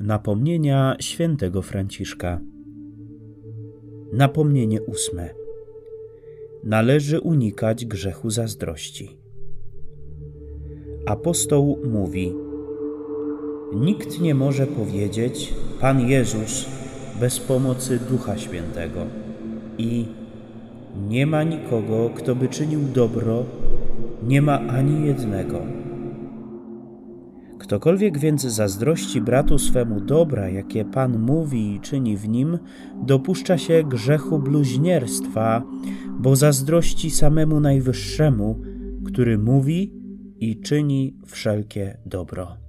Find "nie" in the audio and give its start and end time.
14.20-14.34, 21.08-21.26, 24.22-24.42